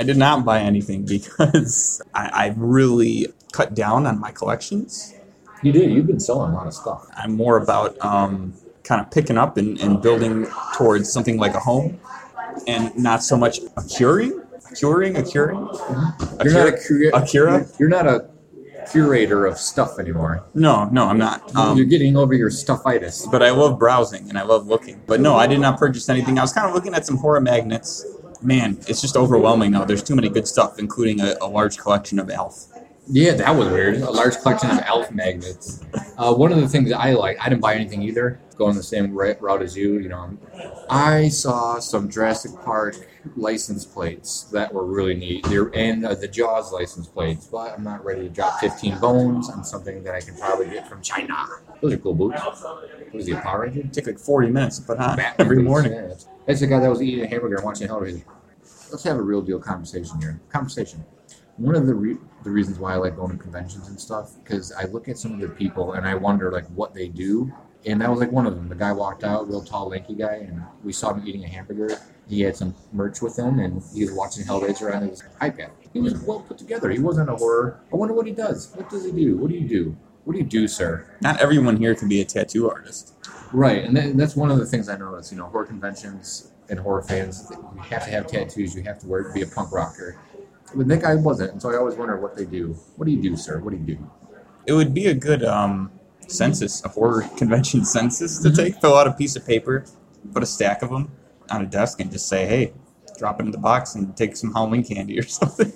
I 0.00 0.04
did 0.04 0.16
not 0.16 0.44
buy 0.44 0.60
anything 0.60 1.04
because 1.04 2.02
I, 2.14 2.46
I've 2.46 2.58
really 2.58 3.28
cut 3.52 3.74
down 3.74 4.06
on 4.06 4.18
my 4.20 4.30
collections. 4.30 5.14
You 5.64 5.72
did. 5.72 5.90
You've 5.90 6.06
been 6.06 6.20
selling 6.20 6.52
a 6.52 6.54
lot 6.54 6.66
of 6.66 6.74
stuff. 6.74 7.06
I'm 7.16 7.34
more 7.36 7.56
about 7.56 7.96
um, 8.04 8.52
kind 8.82 9.00
of 9.00 9.10
picking 9.10 9.38
up 9.38 9.56
and, 9.56 9.80
and 9.80 10.00
building 10.02 10.46
towards 10.74 11.10
something 11.10 11.38
like 11.38 11.54
a 11.54 11.58
home, 11.60 11.98
and 12.66 12.94
not 12.96 13.22
so 13.24 13.36
much 13.36 13.60
a 13.76 13.82
curing, 13.82 14.42
curing, 14.76 15.16
a 15.16 15.22
curing. 15.22 15.56
A 15.56 16.44
You're 16.44 16.52
not 16.52 16.68
a 16.68 16.72
cura- 16.72 17.10
cura- 17.10 17.16
a 17.16 17.26
cura? 17.26 17.66
You're 17.78 17.88
not 17.88 18.06
a 18.06 18.28
curator 18.92 19.46
of 19.46 19.56
stuff 19.56 19.98
anymore. 19.98 20.44
No, 20.52 20.84
no, 20.90 21.06
I'm 21.06 21.16
not. 21.16 21.56
Um, 21.56 21.78
You're 21.78 21.86
getting 21.86 22.14
over 22.18 22.34
your 22.34 22.50
stuffitis. 22.50 23.30
but 23.32 23.42
I 23.42 23.50
love 23.50 23.78
browsing 23.78 24.28
and 24.28 24.36
I 24.36 24.42
love 24.42 24.66
looking. 24.66 25.00
But 25.06 25.20
no, 25.20 25.34
I 25.36 25.46
did 25.46 25.60
not 25.60 25.78
purchase 25.78 26.10
anything. 26.10 26.38
I 26.38 26.42
was 26.42 26.52
kind 26.52 26.68
of 26.68 26.74
looking 26.74 26.92
at 26.92 27.06
some 27.06 27.16
horror 27.16 27.40
magnets. 27.40 28.04
Man, 28.42 28.76
it's 28.86 29.00
just 29.00 29.16
overwhelming 29.16 29.70
now. 29.70 29.86
There's 29.86 30.02
too 30.02 30.14
many 30.14 30.28
good 30.28 30.46
stuff, 30.46 30.78
including 30.78 31.20
a, 31.22 31.34
a 31.40 31.48
large 31.48 31.78
collection 31.78 32.18
of 32.18 32.28
Elf. 32.28 32.66
Yeah, 33.06 33.34
that 33.34 33.54
was 33.54 33.68
weird. 33.68 33.96
A 33.96 34.10
large 34.10 34.38
collection 34.40 34.70
of 34.70 34.78
elf 34.86 35.10
magnets. 35.10 35.84
Uh, 36.16 36.34
one 36.34 36.52
of 36.52 36.60
the 36.60 36.68
things 36.68 36.90
I 36.90 37.12
like, 37.12 37.38
I 37.38 37.48
didn't 37.50 37.60
buy 37.60 37.74
anything 37.74 38.02
either. 38.02 38.40
Going 38.56 38.76
the 38.76 38.82
same 38.82 39.12
route 39.12 39.62
as 39.62 39.76
you, 39.76 39.98
you 39.98 40.08
know. 40.08 40.38
I 40.88 41.28
saw 41.28 41.80
some 41.80 42.08
Jurassic 42.08 42.52
Park 42.64 42.96
license 43.36 43.84
plates 43.84 44.44
that 44.52 44.72
were 44.72 44.86
really 44.86 45.14
neat. 45.14 45.44
They're 45.48 45.74
and 45.74 46.06
uh, 46.06 46.14
the 46.14 46.28
Jaws 46.28 46.72
license 46.72 47.06
plates, 47.06 47.46
but 47.46 47.72
I'm 47.76 47.82
not 47.84 48.04
ready 48.04 48.22
to 48.22 48.28
drop 48.28 48.60
15 48.60 48.98
bones 49.00 49.50
on 49.50 49.64
something 49.64 50.02
that 50.04 50.14
I 50.14 50.20
can 50.20 50.36
probably 50.36 50.66
get 50.70 50.88
from 50.88 51.02
China. 51.02 51.46
Those 51.82 51.94
are 51.94 51.98
cool 51.98 52.14
boots. 52.14 52.40
What 52.40 52.88
is 53.14 53.26
he, 53.26 53.32
a 53.32 53.40
Power 53.40 53.62
Ranger? 53.62 53.82
Take 53.92 54.06
like 54.06 54.18
40 54.18 54.48
minutes 54.50 54.78
but 54.78 54.98
on 54.98 55.20
every 55.38 55.56
boots, 55.56 55.66
morning. 55.68 55.92
yeah. 55.92 56.14
That's 56.46 56.60
the 56.60 56.66
guy 56.68 56.78
that 56.80 56.88
was 56.88 57.02
eating 57.02 57.24
a 57.24 57.28
hamburger 57.28 57.56
and 57.56 57.64
watching 57.64 57.88
Hellraiser. 57.88 58.22
Let's 58.90 59.02
have 59.02 59.16
a 59.16 59.22
real 59.22 59.42
deal 59.42 59.58
conversation 59.58 60.20
here. 60.20 60.40
Conversation. 60.48 61.04
One 61.56 61.76
of 61.76 61.86
the 61.86 61.94
re- 61.94 62.18
the 62.42 62.50
reasons 62.50 62.78
why 62.78 62.94
I 62.94 62.96
like 62.96 63.16
going 63.16 63.30
to 63.30 63.42
conventions 63.42 63.88
and 63.88 63.98
stuff 63.98 64.32
because 64.42 64.72
I 64.72 64.84
look 64.84 65.08
at 65.08 65.18
some 65.18 65.32
of 65.32 65.40
the 65.40 65.48
people 65.48 65.92
and 65.92 66.06
I 66.06 66.14
wonder 66.14 66.50
like 66.52 66.66
what 66.68 66.94
they 66.94 67.08
do. 67.08 67.52
And 67.86 68.00
that 68.00 68.10
was 68.10 68.20
like 68.20 68.32
one 68.32 68.46
of 68.46 68.54
them. 68.54 68.68
The 68.68 68.74
guy 68.74 68.92
walked 68.92 69.24
out, 69.24 69.46
real 69.48 69.62
tall, 69.62 69.88
lanky 69.90 70.14
guy, 70.14 70.46
and 70.48 70.62
we 70.82 70.92
saw 70.92 71.12
him 71.12 71.26
eating 71.26 71.44
a 71.44 71.48
hamburger. 71.48 71.98
He 72.26 72.40
had 72.40 72.56
some 72.56 72.74
merch 72.92 73.20
with 73.20 73.38
him, 73.38 73.58
and 73.58 73.82
he 73.94 74.04
was 74.04 74.12
watching 74.14 74.44
Hellraiser 74.44 74.94
on 74.94 75.06
his 75.06 75.22
iPad. 75.42 75.70
He 75.92 76.00
was 76.00 76.14
well 76.22 76.40
put 76.40 76.56
together. 76.56 76.88
He 76.90 76.98
wasn't 76.98 77.28
a 77.28 77.36
horror. 77.36 77.80
I 77.92 77.96
wonder 77.96 78.14
what 78.14 78.26
he 78.26 78.32
does. 78.32 78.72
What 78.74 78.88
does 78.88 79.04
he 79.04 79.12
do? 79.12 79.36
What 79.36 79.50
do 79.50 79.56
you 79.56 79.68
do? 79.68 79.96
What 80.24 80.32
do 80.32 80.38
you 80.38 80.46
do, 80.46 80.66
sir? 80.66 81.06
Not 81.20 81.40
everyone 81.40 81.76
here 81.76 81.94
can 81.94 82.08
be 82.08 82.22
a 82.22 82.24
tattoo 82.24 82.70
artist. 82.70 83.12
Right, 83.52 83.84
and 83.84 83.94
that, 83.96 84.16
that's 84.16 84.34
one 84.34 84.50
of 84.50 84.58
the 84.58 84.64
things 84.64 84.88
I 84.88 84.96
noticed. 84.96 85.30
You 85.30 85.38
know, 85.38 85.46
horror 85.46 85.66
conventions 85.66 86.52
and 86.70 86.80
horror 86.80 87.02
fans, 87.02 87.46
you 87.50 87.82
have 87.82 88.04
to 88.04 88.10
have 88.10 88.26
tattoos. 88.26 88.74
You 88.74 88.82
have 88.84 88.98
to 89.00 89.06
wear 89.06 89.30
be 89.34 89.42
a 89.42 89.46
punk 89.46 89.70
rocker. 89.70 90.18
But 90.76 90.88
that 90.88 91.02
guy 91.02 91.14
wasn't, 91.14 91.52
and 91.52 91.62
so 91.62 91.70
I 91.70 91.76
always 91.76 91.94
wonder 91.96 92.16
what 92.20 92.36
they 92.36 92.44
do. 92.44 92.72
What 92.96 93.06
do 93.06 93.12
you 93.12 93.22
do, 93.22 93.36
sir? 93.36 93.58
What 93.60 93.70
do 93.70 93.76
you 93.76 93.84
do? 93.96 94.10
It 94.66 94.72
would 94.72 94.92
be 94.94 95.06
a 95.06 95.14
good 95.14 95.44
um, 95.44 95.90
census, 96.26 96.84
a 96.84 96.88
horror 96.88 97.22
convention 97.36 97.84
census 97.84 98.40
to 98.42 98.50
take. 98.52 98.80
Fill 98.80 98.94
out 98.96 99.06
a 99.06 99.12
piece 99.12 99.36
of 99.36 99.46
paper, 99.46 99.84
put 100.32 100.42
a 100.42 100.46
stack 100.46 100.82
of 100.82 100.90
them 100.90 101.12
on 101.50 101.62
a 101.62 101.66
desk, 101.66 102.00
and 102.00 102.10
just 102.10 102.28
say, 102.28 102.46
"Hey, 102.46 102.72
drop 103.18 103.40
it 103.40 103.44
in 103.46 103.52
the 103.52 103.58
box 103.58 103.94
and 103.94 104.16
take 104.16 104.36
some 104.36 104.52
Halloween 104.52 104.82
candy 104.82 105.18
or 105.18 105.22
something." 105.40 105.70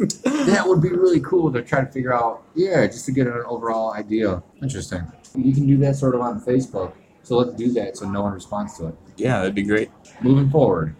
That 0.47 0.64
would 0.67 0.83
be 0.83 0.88
really 0.90 1.21
cool 1.21 1.52
to 1.52 1.62
try 1.62 1.85
to 1.85 1.90
figure 1.90 2.12
out. 2.12 2.43
Yeah, 2.55 2.87
just 2.87 3.05
to 3.07 3.12
get 3.12 3.26
an 3.26 3.43
overall 3.47 3.93
idea. 3.93 4.43
Interesting. 4.62 5.02
You 5.37 5.52
can 5.52 5.67
do 5.67 5.76
that 5.78 5.95
sort 5.97 6.14
of 6.14 6.23
on 6.23 6.40
Facebook. 6.40 6.95
So 7.23 7.37
let's 7.37 7.55
do 7.55 7.71
that 7.75 7.97
so 7.99 8.09
no 8.09 8.23
one 8.23 8.33
responds 8.33 8.78
to 8.78 8.87
it. 8.87 8.95
yeah, 9.19 9.38
that'd 9.40 9.55
be 9.55 9.62
great. 9.62 9.90
Moving 10.23 10.49
forward. 10.49 10.95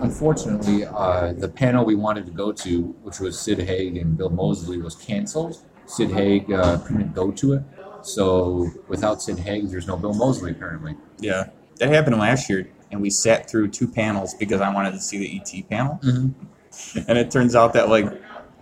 Unfortunately, 0.00 0.84
uh, 0.84 1.32
the 1.32 1.48
panel 1.48 1.84
we 1.84 1.94
wanted 1.94 2.26
to 2.26 2.32
go 2.32 2.52
to, 2.52 2.82
which 3.02 3.20
was 3.20 3.38
Sid 3.38 3.58
Haig 3.60 3.96
and 3.96 4.16
Bill 4.16 4.30
Moseley, 4.30 4.78
was 4.80 4.94
canceled. 4.94 5.58
Sid 5.86 6.10
Haig 6.10 6.52
uh, 6.52 6.78
couldn't 6.78 7.14
go 7.14 7.30
to 7.32 7.54
it. 7.54 7.62
So 8.02 8.68
without 8.88 9.20
Sid 9.22 9.38
Haig, 9.38 9.68
there's 9.70 9.86
no 9.86 9.96
Bill 9.96 10.14
Moseley 10.14 10.52
apparently. 10.52 10.96
Yeah, 11.18 11.48
that 11.76 11.88
happened 11.88 12.18
last 12.18 12.48
year, 12.48 12.70
and 12.90 13.00
we 13.00 13.10
sat 13.10 13.50
through 13.50 13.68
two 13.68 13.88
panels 13.88 14.34
because 14.34 14.60
I 14.60 14.72
wanted 14.72 14.92
to 14.92 15.00
see 15.00 15.18
the 15.18 15.40
ET 15.40 15.68
panel, 15.68 15.98
Mm-hmm. 16.02 16.98
and 17.08 17.18
it 17.18 17.30
turns 17.30 17.54
out 17.56 17.72
that 17.72 17.88
like 17.88 18.06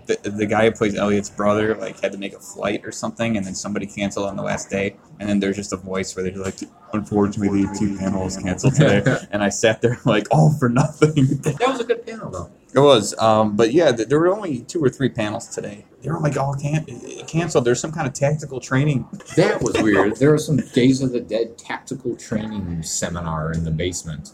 the, 0.07 0.17
the 0.31 0.47
guy 0.47 0.65
who 0.67 0.71
plays 0.71 0.95
Elliot's 0.95 1.29
brother 1.29 1.75
like 1.77 2.01
had 2.01 2.13
to 2.13 2.19
make 2.19 2.33
a 2.33 2.39
flight 2.41 2.81
or 2.85 2.93
something, 2.93 3.37
and 3.37 3.45
then 3.45 3.55
somebody 3.55 3.87
canceled 3.87 4.27
on 4.27 4.37
the 4.37 4.43
last 4.43 4.71
day, 4.71 4.97
and 5.21 5.29
then 5.29 5.39
there's 5.41 5.57
just 5.57 5.73
a 5.73 5.77
voice 5.77 6.15
where 6.17 6.25
they're 6.25 6.43
like, 6.43 6.59
"Unfortunately, 6.97 7.65
the 7.65 7.69
ET 7.71 7.99
panel 7.99 8.27
is 8.27 8.37
canceled 8.37 8.75
today," 8.75 9.03
and 9.31 9.43
I 9.43 9.49
sat 9.51 9.81
there 9.83 9.99
like, 10.05 10.27
"All 10.31 10.53
for 10.59 10.69
nothing." 10.69 11.27
That 11.43 11.65
was 11.69 11.81
a 11.81 11.85
good 11.85 12.05
panel 12.07 12.31
though. 12.31 12.51
It 12.75 12.81
was, 12.81 13.17
um, 13.19 13.57
but 13.57 13.73
yeah, 13.73 13.91
th- 13.93 14.09
there 14.09 14.19
were 14.21 14.29
only 14.35 14.61
two 14.61 14.85
or 14.85 14.91
three 14.91 15.09
panels 15.09 15.49
today. 15.49 15.87
They 16.03 16.11
were 16.11 16.21
like 16.21 16.37
all 16.37 16.55
can- 16.55 16.85
canceled. 17.27 17.65
There's 17.65 17.81
some 17.81 17.93
kind 17.93 18.07
of 18.07 18.13
tactical 18.13 18.61
training. 18.61 19.07
That 19.37 19.63
was 19.63 19.81
weird. 19.83 20.17
there 20.17 20.33
was 20.33 20.45
some 20.45 20.59
Days 20.59 21.01
of 21.03 21.13
the 21.13 21.21
Dead 21.21 21.57
tactical 21.57 22.17
training 22.17 22.83
seminar 22.83 23.53
in 23.53 23.65
the 23.65 23.71
basement. 23.71 24.33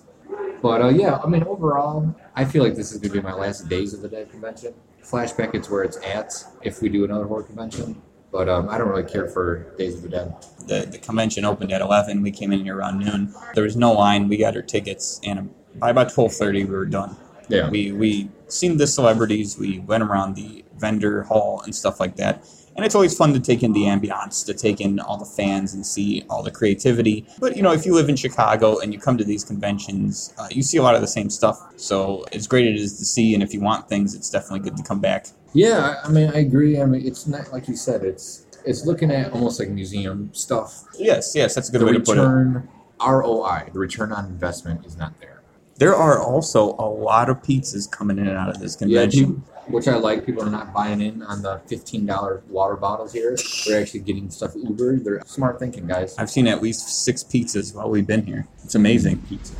But 0.61 0.81
uh, 0.83 0.89
yeah, 0.89 1.19
I 1.23 1.29
mean, 1.29 1.45
overall, 1.45 2.15
I 2.35 2.45
feel 2.45 2.63
like 2.65 2.75
this 2.75 2.93
is 2.93 2.99
going 2.99 3.13
to 3.13 3.21
be 3.21 3.23
my 3.23 3.33
last 3.35 3.69
Days 3.69 3.95
of 3.95 4.01
the 4.03 4.09
Dead 4.09 4.31
convention. 4.31 4.75
Flashback, 5.05 5.55
it's 5.55 5.69
where 5.71 5.83
it's 5.83 5.99
at 6.05 6.33
if 6.63 6.83
we 6.83 6.89
do 6.89 7.05
another 7.05 7.25
horror 7.27 7.43
convention. 7.43 8.01
But 8.33 8.49
um, 8.49 8.71
I 8.71 8.79
don't 8.79 8.89
really 8.89 9.05
care 9.05 9.29
for 9.29 9.75
Days 9.77 9.97
of 9.97 10.03
the 10.03 10.09
Dead. 10.09 10.35
The, 10.67 10.89
the 10.91 10.99
convention 10.99 11.45
opened 11.45 11.71
at 11.71 11.83
11. 11.83 12.23
We 12.23 12.31
came 12.31 12.51
in 12.51 12.65
here 12.65 12.77
around 12.77 12.99
noon. 12.99 13.35
There 13.55 13.63
was 13.63 13.77
no 13.77 13.93
line. 13.93 14.27
We 14.27 14.39
got 14.39 14.57
our 14.57 14.63
tickets, 14.63 15.21
and 15.23 15.55
by 15.77 15.91
about 15.91 16.09
12:30, 16.09 16.53
we 16.53 16.65
were 16.65 16.87
done. 16.87 17.15
Yeah. 17.49 17.69
We 17.69 17.93
we 17.93 18.31
seen 18.49 18.79
the 18.79 18.87
celebrities. 18.87 19.59
We 19.59 19.81
went 19.81 20.03
around 20.03 20.37
the 20.37 20.65
vendor 20.79 21.25
hall 21.25 21.61
and 21.65 21.75
stuff 21.75 22.01
like 22.01 22.17
that. 22.17 22.45
And 22.75 22.85
it's 22.87 22.95
always 22.95 23.15
fun 23.15 23.33
to 23.35 23.41
take 23.41 23.63
in 23.63 23.73
the 23.73 23.83
ambiance, 23.83 24.47
to 24.47 24.55
take 24.55 24.81
in 24.81 24.99
all 25.01 25.19
the 25.19 25.27
fans 25.27 25.75
and 25.75 25.87
see 25.87 26.25
all 26.31 26.43
the 26.43 26.51
creativity. 26.51 27.27
But 27.39 27.57
you 27.57 27.63
know, 27.63 27.73
if 27.73 27.85
you 27.85 27.95
live 27.95 28.09
in 28.09 28.17
Chicago 28.17 28.79
and 28.79 28.93
you 28.93 28.99
come 28.99 29.19
to 29.19 29.25
these 29.25 29.45
conventions, 29.45 30.33
uh, 30.39 30.49
you 30.51 30.63
see 30.63 30.79
a 30.79 30.83
lot 30.83 30.95
of 30.95 31.01
the 31.01 31.07
same 31.07 31.29
stuff. 31.29 31.61
So 31.77 32.25
as 32.33 32.47
great 32.47 32.67
it 32.67 32.77
is 32.77 32.99
to 32.99 33.05
see, 33.05 33.35
and 33.35 33.43
if 33.43 33.53
you 33.53 33.61
want 33.61 33.89
things, 33.89 34.15
it's 34.15 34.31
definitely 34.31 34.61
good 34.61 34.77
to 34.77 34.83
come 34.83 35.01
back. 35.01 35.27
Yeah, 35.53 36.01
I 36.03 36.09
mean, 36.09 36.31
I 36.31 36.39
agree. 36.39 36.81
I 36.81 36.87
mean, 36.87 37.07
it's 37.07 37.27
not 37.27 37.53
like 37.53 37.69
you 37.69 37.77
said. 37.77 38.05
It's 38.05 38.47
it's 38.65 38.87
looking 38.87 39.11
at 39.11 39.33
almost 39.33 39.59
like 39.59 39.69
museum 39.69 40.33
stuff. 40.33 40.85
Yes, 40.99 41.35
yes, 41.35 41.55
that's 41.55 41.69
a 41.69 41.73
good 41.73 41.83
The 41.83 41.87
way 41.87 41.93
to 41.93 42.01
put 42.01 42.19
it. 42.19 42.63
ROI, 43.05 43.71
the 43.73 43.79
return 43.79 44.13
on 44.13 44.27
investment, 44.27 44.87
is 44.87 44.97
not 44.97 45.19
there. 45.21 45.43
There 45.77 45.95
are 45.95 46.21
also 46.21 46.77
a 46.79 46.89
lot 46.89 47.29
of 47.29 47.43
pizzas 47.43 47.91
coming 47.91 48.19
in 48.19 48.29
and 48.29 48.37
out 48.37 48.49
of 48.49 48.61
this 48.61 48.77
convention. 48.77 49.43
People, 49.65 49.75
which 49.75 49.89
I 49.89 49.97
like. 49.97 50.27
People 50.27 50.43
are 50.45 50.51
not 50.51 50.73
buying 50.73 51.01
in 51.01 51.23
on 51.23 51.43
the 51.43 51.61
fifteen 51.67 52.07
dollar 52.07 52.43
water 52.49 52.77
bottles 52.77 53.13
here. 53.13 53.37
They're 53.67 53.81
actually 53.81 54.01
getting 54.01 54.31
stuff 54.31 54.53
Uber. 54.55 54.99
They're 54.99 55.23
smart 55.27 55.59
thinking, 55.59 55.87
guys. 55.87 56.17
I've 56.19 56.31
seen 56.31 56.47
at 56.47 56.63
least 56.63 57.05
six 57.05 57.23
pizzas 57.25 57.75
while 57.75 57.91
we've 57.91 58.07
been 58.07 58.25
here. 58.27 58.47
It's 58.65 58.75
amazing. 58.75 59.19
Pizza. 59.29 59.55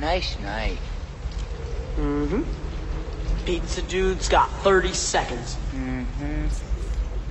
Nice 0.00 0.38
night. 0.40 0.78
Mm-hmm. 1.96 2.42
Pizza 3.44 3.82
dude's 3.82 4.28
got 4.28 4.50
30 4.62 4.92
seconds. 4.92 5.56
Mhm. 5.74 6.50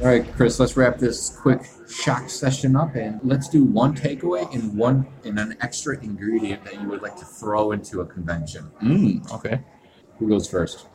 All 0.01 0.08
right, 0.08 0.32
Chris. 0.36 0.60
Let's 0.60 0.75
wrap 0.75 0.98
this 0.98 1.29
quick 1.29 1.62
shock 1.89 2.29
session 2.29 2.75
up, 2.75 2.96
and 2.96 3.20
let's 3.24 3.48
do 3.48 3.63
one 3.63 3.96
takeaway 3.96 4.53
and 4.53 4.77
one 4.77 5.08
and 5.24 5.39
an 5.39 5.56
extra 5.62 5.98
ingredient 6.03 6.63
that 6.65 6.79
you 6.82 6.88
would 6.89 7.01
like 7.01 7.15
to 7.17 7.25
throw 7.25 7.72
into 7.72 8.01
a 8.01 8.06
convention. 8.06 8.70
Mm, 8.84 9.32
okay. 9.34 9.62
Who 10.20 10.27
goes 10.27 10.48
first? 10.50 10.88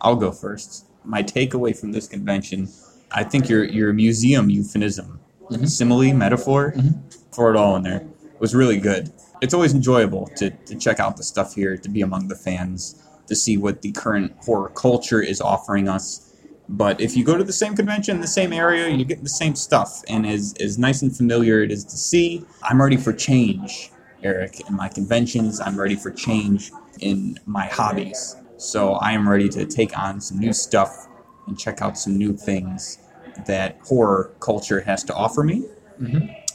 I'll 0.00 0.16
go 0.16 0.32
first. 0.32 0.86
My 1.04 1.22
takeaway 1.22 1.78
from 1.78 1.92
this 1.92 2.06
convention, 2.08 2.68
I 3.12 3.24
think 3.24 3.48
your 3.48 3.64
your 3.64 3.92
museum 3.92 4.50
euphemism, 4.50 5.20
Mhm. 5.50 5.68
simile, 5.68 6.12
metaphor, 6.12 6.72
Mhm. 6.76 6.94
throw 7.32 7.50
it 7.50 7.56
all 7.56 7.76
in 7.76 7.82
there, 7.82 8.02
was 8.40 8.54
really 8.54 8.78
good. 8.78 9.12
It's 9.40 9.54
always 9.54 9.72
enjoyable 9.74 10.28
to, 10.36 10.50
to 10.50 10.74
check 10.74 10.98
out 10.98 11.16
the 11.16 11.22
stuff 11.22 11.54
here, 11.54 11.76
to 11.76 11.88
be 11.88 12.00
among 12.02 12.28
the 12.28 12.34
fans, 12.36 12.96
to 13.28 13.36
see 13.36 13.56
what 13.56 13.82
the 13.82 13.92
current 13.92 14.32
horror 14.44 14.70
culture 14.74 15.20
is 15.22 15.40
offering 15.40 15.88
us. 15.88 16.22
But 16.68 17.00
if 17.00 17.16
you 17.16 17.22
go 17.22 17.36
to 17.36 17.44
the 17.44 17.52
same 17.52 17.76
convention, 17.76 18.20
the 18.20 18.26
same 18.26 18.52
area, 18.52 18.88
you 18.88 19.04
get 19.04 19.22
the 19.22 19.28
same 19.28 19.54
stuff. 19.54 20.02
And 20.08 20.26
as, 20.26 20.52
as 20.58 20.78
nice 20.78 21.00
and 21.02 21.16
familiar 21.16 21.62
it 21.62 21.70
is 21.70 21.84
to 21.84 21.96
see, 21.96 22.44
I'm 22.62 22.80
ready 22.82 22.96
for 22.96 23.12
change, 23.12 23.92
Eric. 24.24 24.68
In 24.68 24.74
my 24.74 24.88
conventions, 24.88 25.60
I'm 25.60 25.78
ready 25.78 25.94
for 25.94 26.10
change 26.10 26.72
in 27.00 27.38
my 27.46 27.66
hobbies. 27.66 28.34
So 28.58 28.94
I 28.94 29.12
am 29.12 29.28
ready 29.28 29.48
to 29.50 29.66
take 29.66 29.96
on 29.98 30.20
some 30.20 30.38
new 30.38 30.52
stuff 30.52 31.08
and 31.46 31.58
check 31.58 31.82
out 31.82 31.98
some 31.98 32.16
new 32.16 32.32
things 32.32 32.98
that 33.46 33.78
horror 33.84 34.32
culture 34.40 34.80
has 34.80 35.04
to 35.04 35.14
offer 35.14 35.42
me. 35.42 35.64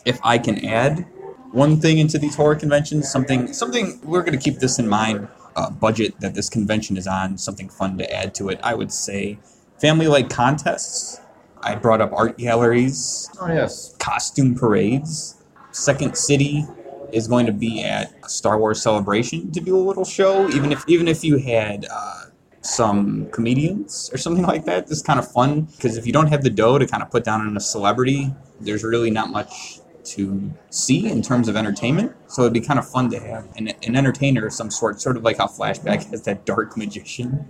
If 0.06 0.20
I 0.24 0.38
can 0.38 0.64
add 0.66 1.06
one 1.52 1.80
thing 1.80 1.98
into 2.00 2.18
these 2.18 2.36
horror 2.36 2.56
conventions, 2.56 3.12
something 3.12 3.54
something 3.54 4.00
we're 4.04 4.22
going 4.24 4.38
to 4.38 4.44
keep 4.44 4.60
this 4.60 4.80
in 4.80 4.88
mind. 4.88 5.28
Uh, 5.54 5.70
budget 5.70 6.18
that 6.22 6.34
this 6.34 6.50
convention 6.50 6.96
is 6.96 7.06
on, 7.06 7.38
something 7.38 7.68
fun 7.68 7.98
to 7.98 8.10
add 8.16 8.34
to 8.34 8.48
it. 8.48 8.58
I 8.64 8.74
would 8.74 8.90
say 8.90 9.38
family-like 9.82 10.30
contests. 10.30 11.20
I 11.62 11.76
brought 11.76 12.00
up 12.00 12.14
art 12.14 12.38
galleries, 12.38 13.30
Oh 13.42 13.48
yes. 13.48 13.94
costume 14.00 14.56
parades. 14.56 15.36
Second 15.72 16.16
City 16.16 16.66
is 17.14 17.28
going 17.28 17.46
to 17.46 17.52
be 17.52 17.84
at 17.84 18.14
a 18.24 18.30
Star 18.30 18.58
Wars 18.58 18.82
Celebration 18.82 19.52
to 19.52 19.60
do 19.60 19.78
a 19.78 19.80
little 19.80 20.06
show, 20.06 20.50
even 20.50 20.72
if 20.72 20.88
even 20.88 21.08
if 21.08 21.24
you 21.24 21.38
had 21.38 21.86
uh, 21.92 22.26
some 22.62 23.30
comedians 23.32 24.10
or 24.14 24.18
something 24.18 24.46
like 24.54 24.66
that. 24.66 24.90
It's 24.90 25.02
kind 25.02 25.20
of 25.20 25.30
fun 25.32 25.62
because 25.62 25.98
if 25.98 26.06
you 26.06 26.14
don't 26.14 26.28
have 26.28 26.44
the 26.44 26.50
dough 26.50 26.78
to 26.78 26.88
kind 26.88 27.04
of 27.04 27.10
put 27.12 27.24
down 27.24 27.42
on 27.42 27.56
a 27.58 27.62
celebrity, 27.62 28.34
there's 28.60 28.84
really 28.84 29.12
not 29.12 29.30
much 29.30 29.80
to 30.04 30.52
see 30.72 31.08
in 31.08 31.22
terms 31.22 31.48
of 31.48 31.56
entertainment. 31.56 32.16
So 32.28 32.42
it'd 32.42 32.54
be 32.54 32.62
kind 32.62 32.80
of 32.80 32.90
fun 32.90 33.10
to 33.12 33.20
have 33.20 33.48
an, 33.56 33.68
an 33.84 33.96
entertainer 33.96 34.48
of 34.48 34.54
some 34.54 34.72
sort, 34.72 35.00
sort 35.00 35.16
of 35.16 35.24
like 35.24 35.38
how 35.38 35.48
Flashback 35.48 36.04
has 36.12 36.24
that 36.24 36.46
dark 36.46 36.76
magician. 36.76 37.46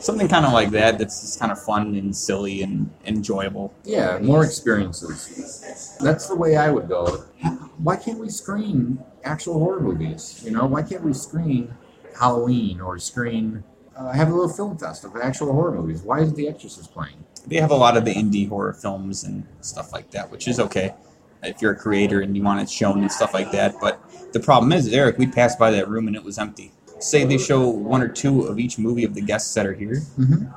Something 0.00 0.28
kind 0.28 0.44
of 0.44 0.52
like 0.52 0.70
that 0.70 0.98
that's 0.98 1.20
just 1.20 1.38
kind 1.38 1.52
of 1.52 1.62
fun 1.62 1.94
and 1.94 2.14
silly 2.14 2.62
and 2.62 2.90
enjoyable. 3.06 3.72
Yeah, 3.84 4.18
more 4.20 4.44
experiences. 4.44 5.96
That's 6.00 6.26
the 6.26 6.34
way 6.34 6.56
I 6.56 6.70
would 6.70 6.88
go. 6.88 7.24
Why 7.78 7.96
can't 7.96 8.18
we 8.18 8.28
screen 8.28 8.98
actual 9.24 9.58
horror 9.58 9.80
movies? 9.80 10.42
You 10.44 10.50
know, 10.52 10.66
why 10.66 10.82
can't 10.82 11.02
we 11.02 11.12
screen 11.12 11.74
Halloween 12.18 12.80
or 12.80 12.98
screen 12.98 13.64
uh, 13.96 14.12
have 14.12 14.28
a 14.28 14.32
little 14.34 14.48
film 14.52 14.76
fest 14.76 15.04
of 15.04 15.16
actual 15.16 15.52
horror 15.52 15.72
movies. 15.72 16.02
Why 16.02 16.20
isn't 16.20 16.36
The 16.36 16.48
Exorcist 16.48 16.92
playing? 16.92 17.24
They 17.46 17.56
have 17.56 17.70
a 17.70 17.76
lot 17.76 17.96
of 17.96 18.04
the 18.04 18.14
indie 18.14 18.48
horror 18.48 18.72
films 18.72 19.24
and 19.24 19.46
stuff 19.60 19.92
like 19.92 20.10
that, 20.12 20.30
which 20.30 20.48
is 20.48 20.58
okay 20.58 20.94
if 21.42 21.60
you're 21.60 21.72
a 21.72 21.76
creator 21.76 22.22
and 22.22 22.34
you 22.36 22.42
want 22.42 22.60
it 22.60 22.70
shown 22.70 23.00
and 23.02 23.12
stuff 23.12 23.34
like 23.34 23.52
that. 23.52 23.74
But 23.80 24.00
the 24.32 24.40
problem 24.40 24.72
is, 24.72 24.92
Eric, 24.92 25.18
we 25.18 25.26
passed 25.26 25.58
by 25.58 25.70
that 25.72 25.88
room 25.88 26.06
and 26.08 26.16
it 26.16 26.24
was 26.24 26.38
empty. 26.38 26.72
Say 27.00 27.24
they 27.24 27.36
show 27.38 27.68
one 27.68 28.00
or 28.00 28.08
two 28.08 28.42
of 28.44 28.58
each 28.58 28.78
movie 28.78 29.04
of 29.04 29.14
the 29.14 29.20
guests 29.20 29.52
that 29.54 29.66
are 29.66 29.74
here. 29.74 30.00
Mhm. 30.18 30.52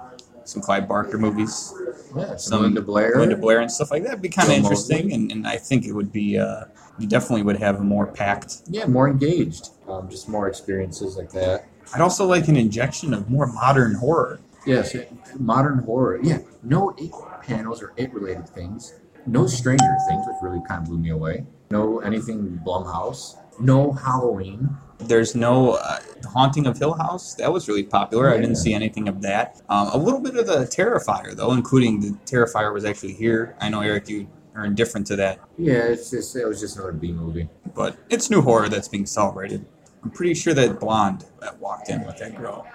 Some 0.45 0.62
Clive 0.62 0.88
Barker 0.88 1.17
movies, 1.17 1.74
Yeah, 2.15 2.38
some 2.38 2.62
Linda 2.62 2.81
Blair. 2.81 3.19
Linda 3.19 3.36
Blair 3.36 3.59
and 3.59 3.69
stuff 3.69 3.91
like 3.91 4.03
that. 4.03 4.13
would 4.13 4.21
be 4.21 4.29
kind 4.29 4.50
of 4.50 4.55
interesting, 4.55 5.12
and, 5.12 5.29
and 5.29 5.45
I 5.45 5.57
think 5.57 5.86
it 5.86 5.91
would 5.91 6.12
be. 6.12 6.39
Uh, 6.39 6.63
you 6.99 7.07
definitely 7.07 7.43
would 7.43 7.57
have 7.57 7.79
a 7.79 7.83
more 7.83 8.07
packed. 8.07 8.61
Yeah, 8.69 8.85
more 8.85 9.07
engaged. 9.07 9.69
Um, 9.87 10.09
just 10.09 10.27
more 10.27 10.47
experiences 10.47 11.17
like 11.17 11.31
that. 11.31 11.65
I'd 11.93 12.01
also 12.01 12.25
like 12.25 12.47
an 12.47 12.57
injection 12.57 13.13
of 13.13 13.29
more 13.29 13.47
modern 13.47 13.95
horror. 13.95 14.39
Yes, 14.65 14.95
modern 15.39 15.79
horror. 15.79 16.19
Yeah, 16.21 16.39
no 16.61 16.93
it 16.97 17.11
panels 17.43 17.81
or 17.81 17.93
it 17.95 18.13
related 18.13 18.49
things. 18.49 18.93
No 19.25 19.45
Stranger 19.45 19.95
Things, 20.07 20.25
which 20.25 20.37
really 20.41 20.61
kind 20.67 20.81
of 20.81 20.87
blew 20.87 20.97
me 20.97 21.09
away. 21.09 21.45
No 21.69 21.99
anything 21.99 22.61
Blumhouse. 22.65 23.37
No 23.59 23.91
Halloween. 23.91 24.69
There's 24.99 25.35
no 25.35 25.73
uh, 25.73 25.99
Haunting 26.25 26.65
of 26.65 26.77
Hill 26.77 26.93
House. 26.93 27.35
That 27.35 27.51
was 27.51 27.67
really 27.67 27.83
popular. 27.83 28.33
I 28.33 28.37
didn't 28.37 28.55
see 28.55 28.73
anything 28.73 29.07
of 29.07 29.21
that. 29.21 29.61
Um, 29.69 29.89
a 29.89 29.97
little 29.97 30.19
bit 30.19 30.35
of 30.35 30.47
the 30.47 30.65
Terrifier, 30.65 31.35
though, 31.35 31.53
including 31.53 31.99
the 31.99 32.09
Terrifier 32.25 32.73
was 32.73 32.85
actually 32.85 33.13
here. 33.13 33.55
I 33.59 33.69
know, 33.69 33.81
Eric, 33.81 34.09
you 34.09 34.27
are 34.57 34.65
indifferent 34.65 35.05
to 35.07 35.15
that, 35.15 35.39
Yeah, 35.57 35.83
it's 35.83 36.09
just 36.09 36.35
it 36.35 36.45
was 36.45 36.59
just 36.59 36.75
another 36.77 36.91
B 36.91 37.11
movie. 37.11 37.47
but 37.75 37.95
it's 38.09 38.29
new 38.29 38.41
horror 38.41 38.67
that's 38.69 38.87
being 38.87 39.05
celebrated. 39.05 39.63
I'm 40.03 40.09
pretty 40.09 40.33
sure 40.33 40.53
that 40.55 40.79
blonde 40.79 41.25
that 41.41 41.59
walked 41.59 41.89
in 41.89 42.03
with 42.05 42.17
that 42.17 42.35
girl. 42.35 42.65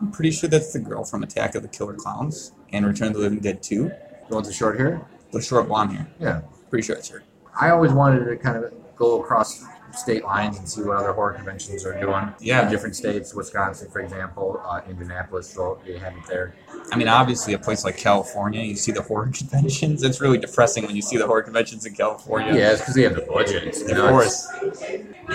I'm 0.00 0.10
pretty 0.10 0.30
sure 0.30 0.48
that's 0.48 0.72
the 0.72 0.78
girl 0.78 1.04
from 1.04 1.22
Attack 1.22 1.54
of 1.54 1.62
the 1.62 1.68
Killer 1.68 1.94
Clowns 1.94 2.52
and 2.72 2.86
Return 2.86 3.08
of 3.08 3.14
the 3.14 3.20
Living 3.20 3.40
Dead 3.40 3.62
2. 3.62 3.74
You 3.74 3.90
want 4.30 4.46
the 4.46 4.52
short 4.52 4.78
hair? 4.78 5.02
The 5.32 5.40
short 5.42 5.68
blonde 5.68 5.92
hair. 5.92 6.08
Yeah. 6.20 6.40
Pretty 6.70 6.86
sure 6.86 6.96
it's 6.96 7.08
her. 7.08 7.22
I 7.60 7.70
always 7.70 7.92
wanted 7.92 8.24
to 8.24 8.36
kind 8.36 8.56
of 8.62 8.72
go 8.96 9.20
across 9.20 9.62
state 9.92 10.24
lines 10.24 10.58
and 10.58 10.68
see 10.68 10.82
what 10.82 10.96
other 10.96 11.12
horror 11.12 11.32
conventions 11.32 11.84
are 11.84 11.98
doing. 12.00 12.32
Yeah. 12.40 12.64
In 12.64 12.70
different 12.70 12.96
states, 12.96 13.34
Wisconsin, 13.34 13.90
for 13.90 14.00
example, 14.00 14.60
uh, 14.64 14.80
Indianapolis, 14.88 15.48
so 15.48 15.80
they 15.86 15.98
have 15.98 16.16
it 16.16 16.26
there. 16.28 16.54
I 16.92 16.96
mean, 16.96 17.08
obviously, 17.08 17.54
a 17.54 17.58
place 17.58 17.84
like 17.84 17.96
California, 17.96 18.62
you 18.62 18.76
see 18.76 18.92
the 18.92 19.02
horror 19.02 19.30
conventions. 19.34 20.02
It's 20.02 20.20
really 20.20 20.38
depressing 20.38 20.86
when 20.86 20.96
you 20.96 21.02
see 21.02 21.16
the 21.16 21.26
horror 21.26 21.42
conventions 21.42 21.86
in 21.86 21.94
California. 21.94 22.54
Yeah, 22.54 22.72
it's 22.72 22.80
because 22.80 22.94
they 22.94 23.02
have 23.02 23.14
the 23.14 23.22
budget. 23.22 23.76
Of 23.82 23.96
course. 23.96 24.48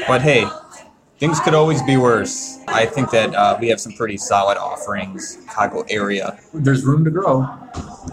But 0.08 0.22
hey, 0.22 0.48
things 1.18 1.40
could 1.40 1.54
always 1.54 1.82
be 1.84 1.98
worse. 1.98 2.60
I 2.68 2.86
think 2.86 3.10
that 3.12 3.34
uh, 3.34 3.58
we 3.60 3.70
have 3.70 3.80
some 3.80 3.94
pretty 3.94 4.18
solid 4.18 4.58
offerings, 4.58 5.38
Chicago 5.42 5.86
area. 5.90 6.40
There's 6.54 6.84
room 6.84 7.04
to 7.06 7.12
grow. 7.12 7.48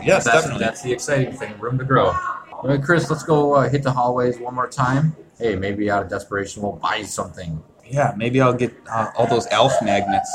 Yes, 0.02 0.25
that's, 0.25 0.42
definitely. 0.42 0.64
That's 0.64 0.82
the 0.82 0.92
exciting 0.92 1.32
thing. 1.35 1.59
Room 1.59 1.78
to 1.78 1.85
grow. 1.85 2.12
All 2.52 2.68
right, 2.68 2.82
Chris, 2.82 3.09
let's 3.09 3.23
go 3.23 3.54
uh, 3.54 3.68
hit 3.68 3.82
the 3.82 3.90
hallways 3.90 4.38
one 4.38 4.54
more 4.54 4.68
time. 4.68 5.16
Hey, 5.40 5.56
maybe 5.56 5.90
out 5.90 6.02
of 6.02 6.11
desperation, 6.11 6.62
we'll 6.62 6.73
buy 6.73 7.02
something 7.02 7.62
Yeah, 7.85 8.12
maybe 8.14 8.42
I'll 8.42 8.52
get 8.52 8.75
uh, 8.92 9.11
all 9.16 9.26
those 9.26 9.47
elf 9.50 9.73
magnets, 9.82 10.30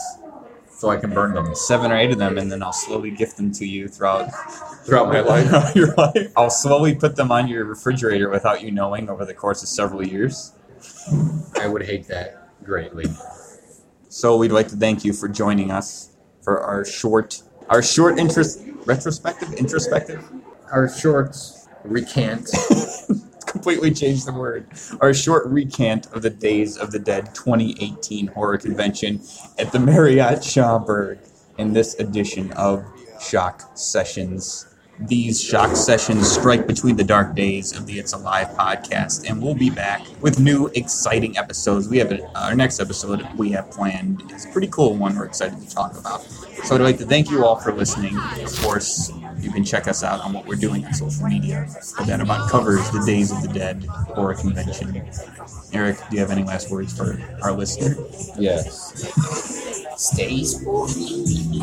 so 0.72 0.90
I 0.90 0.98
can 0.98 1.12
burn 1.12 1.36
them 1.36 1.54
seven 1.54 1.92
or 1.92 1.96
eight 1.96 2.10
of 2.10 2.18
them, 2.18 2.40
and 2.40 2.52
then 2.52 2.64
I'll 2.64 2.74
slowly 2.74 3.12
gift 3.12 3.38
them 3.38 3.52
to 3.54 3.66
you 3.66 3.88
throughout 3.88 4.30
throughout 4.84 5.10
my 5.10 5.20
life. 5.20 5.76
your 5.76 5.94
life. 5.94 6.34
I'll 6.36 6.50
slowly 6.50 6.96
put 6.96 7.16
them 7.16 7.32
on 7.32 7.48
your 7.48 7.66
refrigerator 7.66 8.30
without 8.30 8.64
you 8.64 8.72
knowing 8.72 9.08
over 9.08 9.26
the 9.26 9.34
course 9.34 9.62
of 9.62 9.70
several 9.70 10.06
years. 10.06 10.54
I 11.62 11.68
would 11.68 11.84
hate 11.84 12.08
that 12.08 12.64
greatly. 12.64 13.06
So 14.10 14.38
we'd 14.38 14.52
like 14.52 14.70
to 14.70 14.76
thank 14.76 15.06
you 15.06 15.14
for 15.14 15.28
joining 15.28 15.70
us 15.70 16.16
for 16.42 16.60
our 16.62 16.84
short, 16.84 17.44
our 17.70 17.84
short 17.84 18.18
interest 18.18 18.64
retrospective, 18.86 19.54
introspective. 19.54 20.28
Our 20.72 20.90
shorts 20.90 21.68
recant. 21.84 22.50
completely 23.56 23.90
changed 23.90 24.28
the 24.28 24.34
word. 24.34 24.68
Our 25.00 25.14
short 25.14 25.46
recant 25.46 26.08
of 26.08 26.22
the 26.22 26.30
Days 26.30 26.76
of 26.76 26.92
the 26.92 27.00
Dead 27.00 27.34
2018 27.34 28.28
horror 28.28 28.58
convention 28.58 29.22
at 29.58 29.72
the 29.72 29.80
Marriott 29.80 30.44
Schaumburg 30.44 31.20
in 31.58 31.72
this 31.72 31.98
edition 32.02 32.52
of 32.52 32.84
Shock 33.22 33.72
Sessions. 33.74 34.68
These 35.00 35.42
shock 35.42 35.78
sessions 35.78 36.30
strike 36.30 36.68
between 36.68 36.98
the 36.98 37.04
dark 37.04 37.34
days 37.34 37.78
of 37.78 37.86
the 37.86 37.98
It's 37.98 38.12
Alive 38.12 38.50
podcast, 38.50 39.30
and 39.30 39.42
we'll 39.42 39.56
be 39.56 39.70
back 39.70 40.02
with 40.22 40.38
new 40.38 40.68
exciting 40.76 41.38
episodes. 41.38 41.88
We 41.88 41.98
have 42.00 42.12
a, 42.12 42.26
our 42.38 42.56
next 42.56 42.82
episode 42.82 43.26
we 43.38 43.52
have 43.52 43.72
planned 43.72 44.30
is 44.34 44.46
a 44.46 44.50
pretty 44.50 44.68
cool 44.68 44.96
one. 44.96 45.16
We're 45.18 45.26
excited 45.26 45.62
to 45.62 45.74
talk 45.74 45.98
about. 45.98 46.24
So 46.64 46.76
I'd 46.76 46.82
like 46.82 46.98
to 46.98 47.06
thank 47.06 47.30
you 47.30 47.46
all 47.46 47.56
for 47.56 47.74
listening. 47.74 48.18
Of 48.18 48.58
course, 48.62 49.12
you 49.46 49.52
can 49.52 49.64
check 49.64 49.88
us 49.88 50.04
out 50.04 50.20
on 50.22 50.34
what 50.34 50.46
we're 50.48 50.56
doing 50.56 50.84
on 50.86 50.94
social 50.94 51.28
media. 51.28 51.68
That 52.06 52.20
about 52.20 52.50
covers 52.50 52.90
the 52.92 53.04
Days 53.06 53.32
of 53.32 53.42
the 53.42 53.48
Dead 53.48 53.86
horror 53.86 54.34
convention. 54.34 55.08
Eric, 55.72 55.98
do 56.10 56.16
you 56.16 56.20
have 56.20 56.32
any 56.32 56.44
last 56.44 56.72
words 56.72 56.98
for 56.98 57.22
our 57.44 57.52
listener? 57.52 57.96
yes. 58.38 58.94
Stay 59.98 60.44
spooky. 60.44 61.62